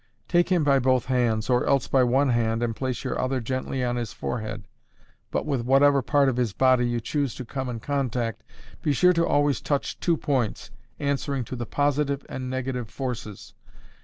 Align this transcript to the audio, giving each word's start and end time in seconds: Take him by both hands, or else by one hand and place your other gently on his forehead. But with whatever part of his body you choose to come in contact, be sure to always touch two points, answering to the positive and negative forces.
Take 0.27 0.49
him 0.49 0.63
by 0.63 0.79
both 0.79 1.05
hands, 1.05 1.47
or 1.47 1.63
else 1.67 1.87
by 1.87 2.03
one 2.03 2.29
hand 2.29 2.63
and 2.63 2.75
place 2.75 3.03
your 3.03 3.21
other 3.21 3.39
gently 3.39 3.83
on 3.83 3.97
his 3.97 4.13
forehead. 4.13 4.63
But 5.29 5.45
with 5.45 5.61
whatever 5.61 6.01
part 6.01 6.27
of 6.27 6.37
his 6.37 6.53
body 6.53 6.89
you 6.89 6.99
choose 6.99 7.35
to 7.35 7.45
come 7.45 7.69
in 7.69 7.79
contact, 7.79 8.41
be 8.81 8.93
sure 8.93 9.13
to 9.13 9.27
always 9.27 9.61
touch 9.61 9.99
two 9.99 10.17
points, 10.17 10.71
answering 10.99 11.43
to 11.43 11.55
the 11.55 11.67
positive 11.67 12.25
and 12.27 12.49
negative 12.49 12.89
forces. 12.89 13.53